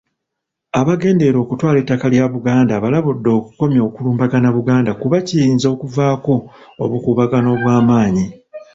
[0.79, 6.33] Abagendererwa okutwala ettaka lya Buganda abalabudde okukomya okulumbagana Buganda kuba kiyinza okuvaako
[6.83, 8.25] obuukubagano obw'amanyi.